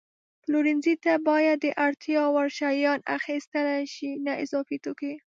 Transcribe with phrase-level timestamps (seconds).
[0.43, 5.13] پلورنځي ته باید د اړتیا وړ شیان اخیستل شي، نه اضافي توکي.